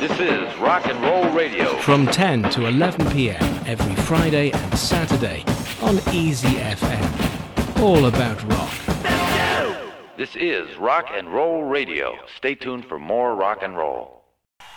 [0.00, 1.76] This is Rock and Roll Radio.
[1.78, 3.42] From 10 to 11 p.m.
[3.66, 5.44] every Friday and Saturday
[5.82, 7.82] on Easy FM.
[7.82, 8.70] All about rock.
[10.16, 12.14] This is Rock and Roll Radio.
[12.36, 14.20] Stay tuned for more rock and roll.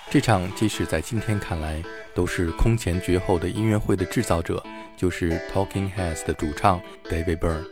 [0.09, 1.81] 这场即使在今天看来
[2.13, 4.63] 都是空前绝后的音乐会的制造者，
[4.95, 6.79] 就是 Talking Heads 的主唱
[7.09, 7.65] David Byrne。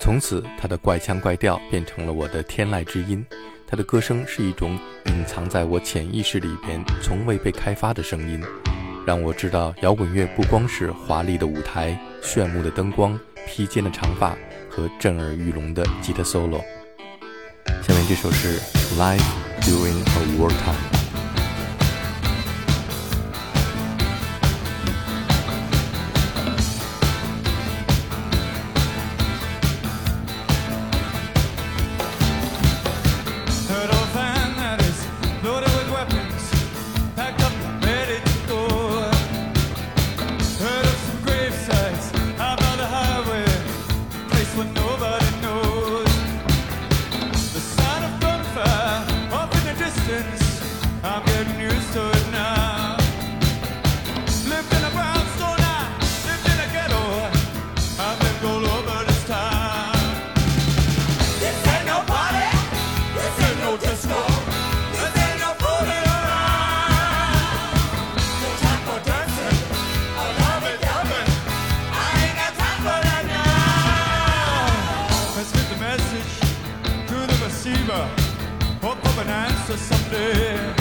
[0.00, 3.24] 从此，他的怪腔怪调变成了我的天籁之音。
[3.71, 8.43] 他的歌声是一种隐藏在我潜意识里边、从未被开发的声音，
[9.07, 14.35] 让我知道摇滚乐不光是华丽的舞台、炫目的灯光、披肩的长发
[14.69, 16.61] 和震耳欲聋的吉他 solo。
[17.81, 18.59] 下面这首是
[18.99, 19.23] 《Life
[19.61, 20.97] During a Wartime》。
[77.63, 78.09] receiver
[78.81, 80.80] Hope of an answer someday.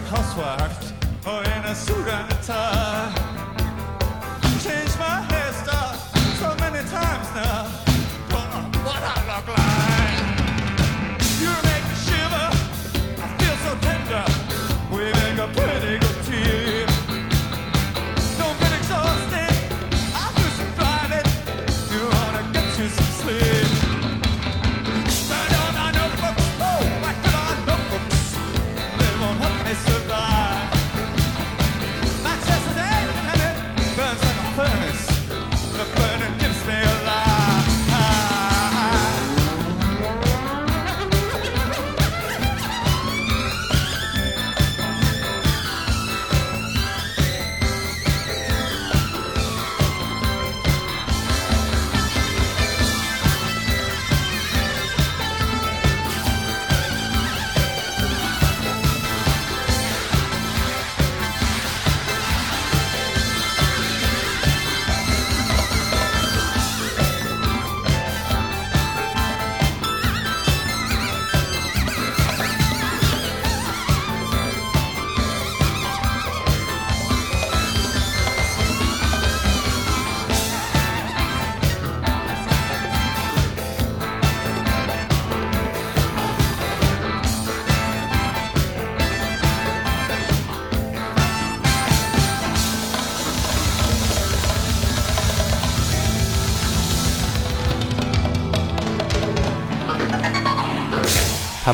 [0.00, 0.92] like housewife
[1.26, 3.10] or in a suit and a tie.
[4.62, 5.96] Changed my hairstyle
[6.38, 7.35] so many times.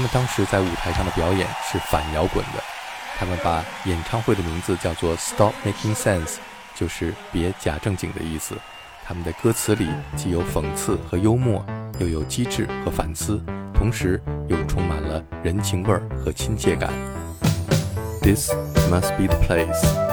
[0.03, 2.61] 他们当时在舞台上的表演是反摇滚的，
[3.17, 6.39] 他们把演唱会的名字叫做 “Stop Making Sense”，
[6.75, 8.57] 就是别假正经的意思。
[9.07, 11.65] 他们的歌词里既有讽刺和幽默，
[12.01, 13.41] 又有机智和反思，
[13.73, 16.91] 同时又充满了人情味儿和亲切感。
[18.23, 18.51] This
[18.91, 20.12] must be the place.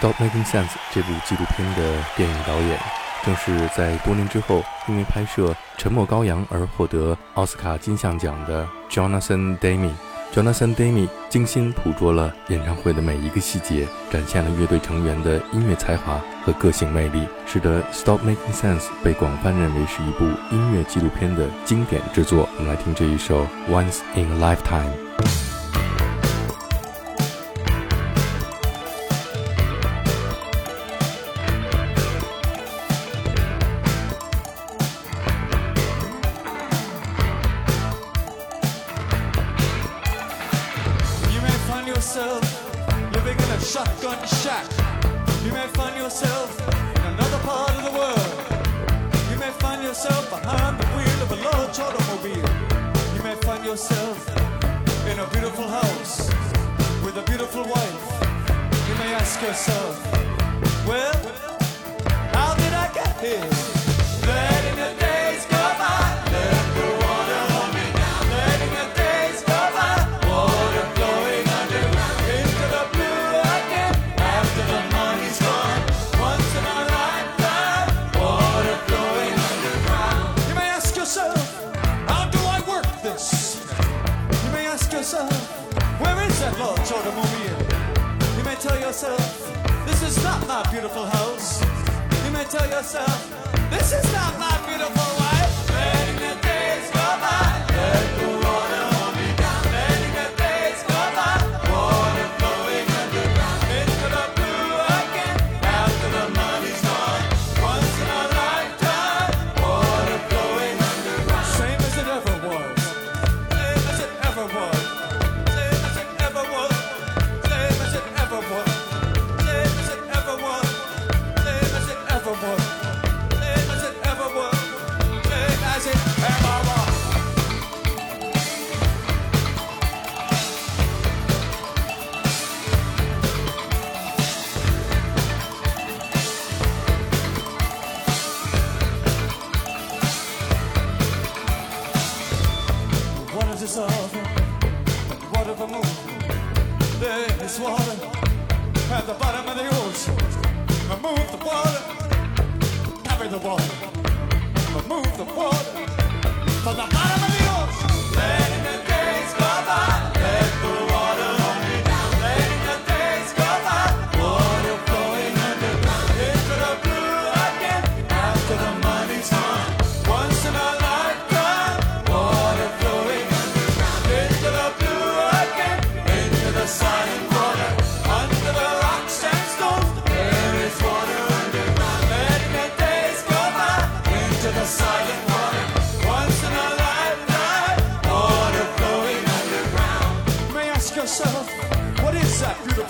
[0.00, 0.64] Stop Making Sense》
[0.94, 2.78] 这部纪录片的电影导演，
[3.22, 9.92] 正是在多年之后因为拍摄《沉默羔羊》而获得奥斯卡金像奖的 Jonathan Demme。
[10.32, 22.48] Jonathan Demme 精心捕捉了演唱会的每一个细节，展现了乐队成员的音乐才华和个性魅力，使得《Stop Making Sense》被广泛认为是一部音乐纪录片的经典之作。
[22.56, 24.88] 我们来听这一首《Once in a Lifetime》。
[57.50, 60.12] beautiful wife, you may ask yourself,
[60.86, 61.12] well,
[62.32, 63.79] how did I get here?
[89.00, 91.62] yourself, this is not my beautiful house.
[92.26, 95.70] You may tell yourself, this is not my beautiful wife.
[95.70, 97.40] Letting the days go by.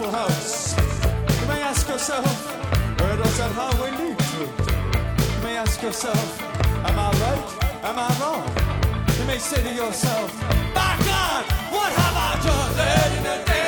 [0.08, 0.74] House.
[1.40, 2.24] You may ask yourself,
[3.00, 5.36] where does that highway lead to?
[5.36, 6.42] You may ask yourself,
[6.86, 7.84] am I right?
[7.84, 8.48] Am I wrong?
[9.18, 10.32] You may say to yourself,
[10.74, 13.59] by God, what have I done?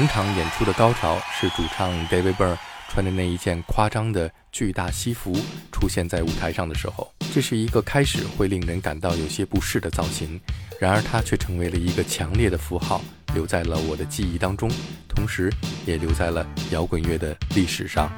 [0.00, 2.56] 整场演出的高潮是主唱 David Byrne
[2.88, 5.38] 穿着那一件夸张的巨大西服
[5.70, 7.12] 出现在舞台上的时候。
[7.34, 10.40] 这是一个开始会令人感到有些不适的造型，
[10.80, 13.02] 然而它却成为了一个强烈的符号，
[13.34, 14.70] 留在了我的记忆当中，
[15.06, 15.52] 同时
[15.84, 18.10] 也留在了摇滚乐的历史上。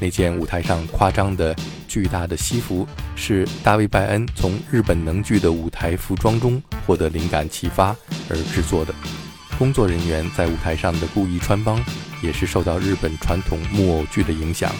[0.00, 1.54] 那件舞台上夸张的
[1.86, 7.94] 巨大的西服是大卫·拜恩从日本能剧的舞台服装中获得灵感启发
[8.30, 8.94] 而制作的。
[9.58, 11.84] 工作人员在舞台上的故意穿帮
[12.22, 14.72] 也是受到日本传统木偶剧的影响。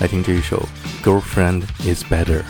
[0.00, 0.68] 来听这一首
[1.04, 2.42] 《Girlfriend Is Better》。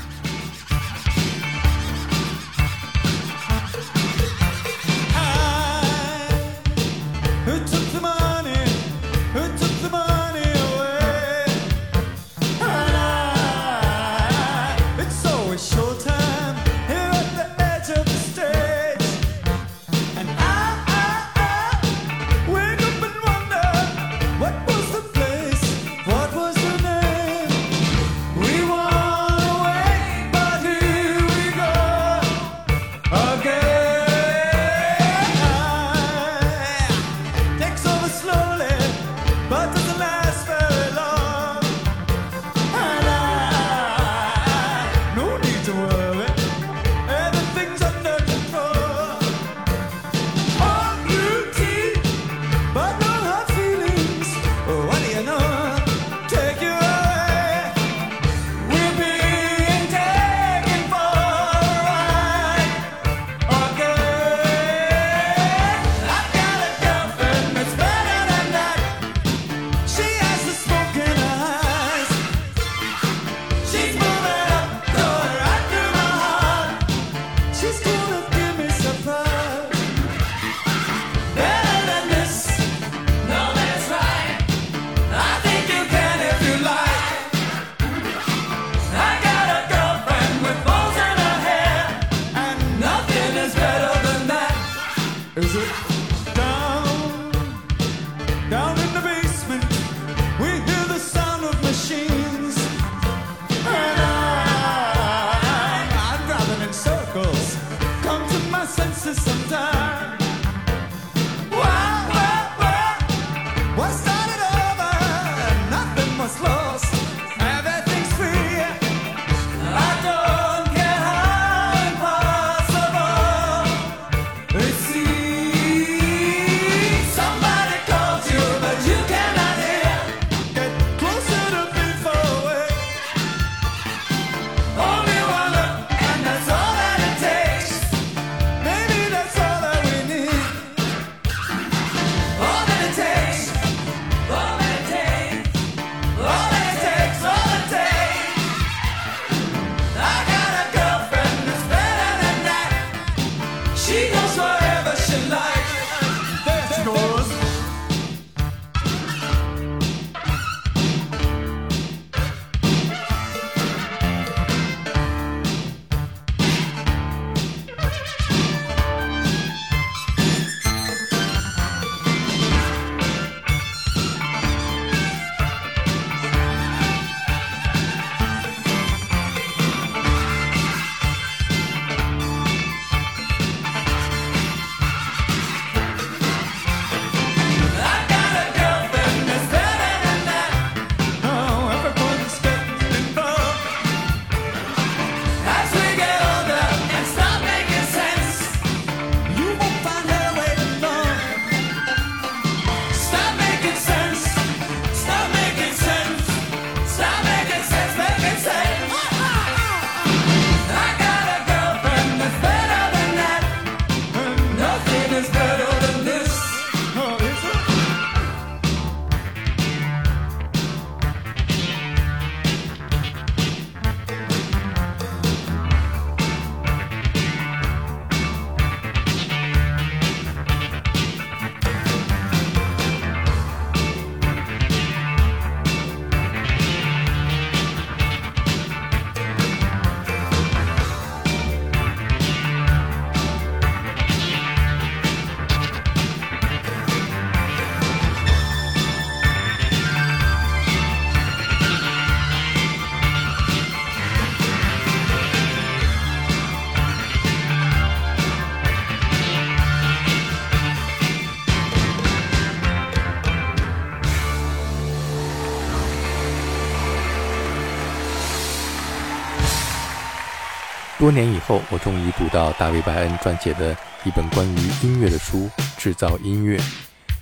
[271.00, 276.58] 多年以后，我终于读到大卫·拜恩撰写的一本关于音乐的书《制造音乐》。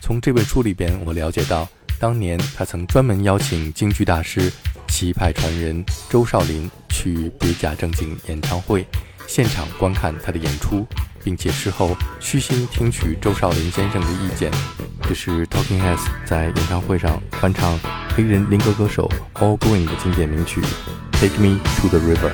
[0.01, 4.53] 从这本书里边，我了解到，当年他曾专门邀请京剧大师、
[4.89, 8.85] 棋派传人周少林去别假正经演唱会
[9.29, 10.85] 现场观看他的演出，
[11.23, 14.51] 并且事后虚心听取周少林先生的意见。
[15.03, 17.79] 这是 Talking Heads 在演唱会上翻唱
[18.13, 20.61] 黑人灵歌歌手 All Green 的经典名曲
[21.21, 22.31] 《Take Me to the River》。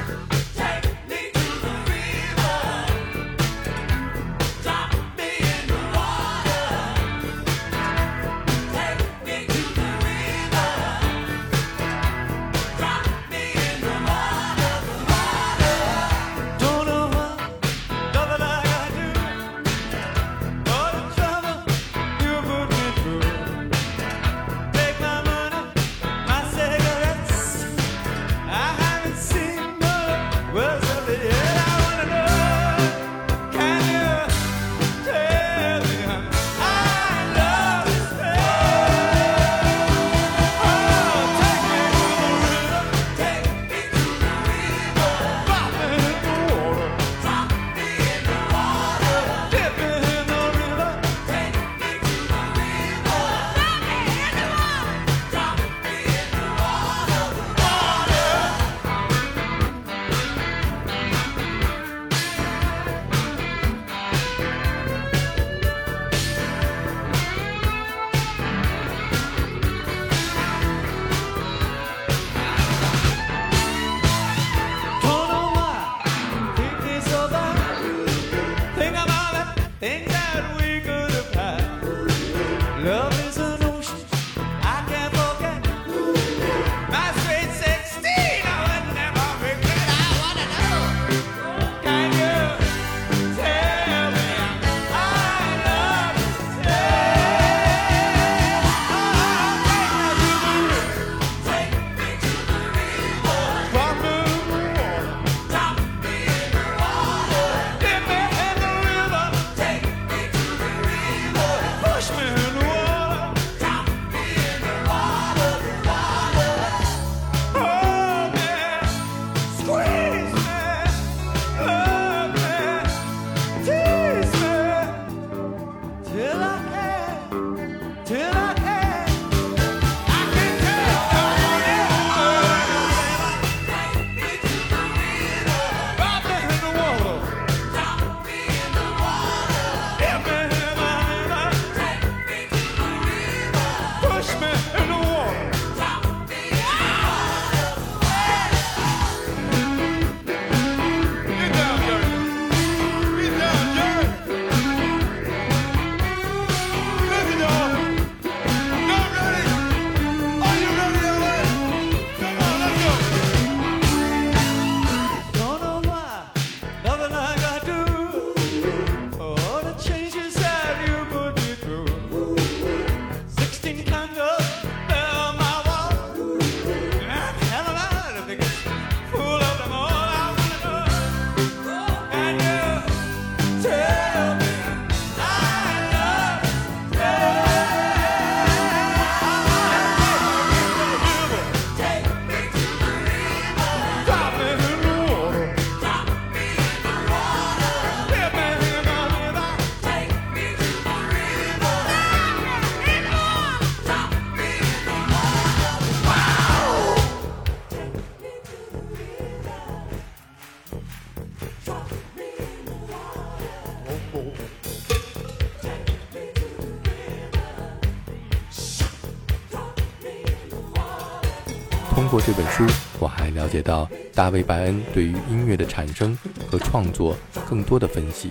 [222.15, 222.65] 过这本书，
[223.01, 226.17] 我还了解到大卫·白恩对于音乐的产生
[226.49, 227.17] 和创作
[227.51, 228.31] 更多的分析，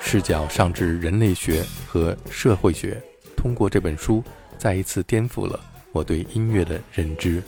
[0.00, 3.02] 视角上至人类学和社会学。
[3.36, 4.22] 通过这本书，
[4.56, 5.58] 再一次颠覆了
[5.90, 7.42] 我对音乐的认知。